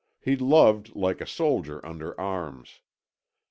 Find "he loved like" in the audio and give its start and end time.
0.19-1.21